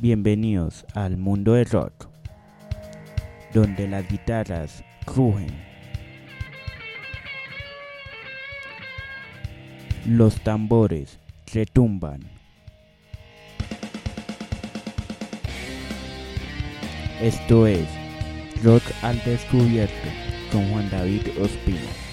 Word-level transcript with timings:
Bienvenidos 0.00 0.86
al 0.94 1.16
mundo 1.16 1.54
del 1.54 1.66
rock, 1.66 2.06
donde 3.52 3.88
las 3.88 4.08
guitarras 4.08 4.84
rugen, 5.04 5.48
los 10.06 10.36
tambores 10.42 11.18
retumban. 11.52 12.20
Esto 17.20 17.66
es 17.66 17.88
Rock 18.62 18.84
al 19.02 19.20
Descubierto 19.24 20.08
con 20.52 20.70
Juan 20.70 20.88
David 20.90 21.26
Ospina. 21.42 22.07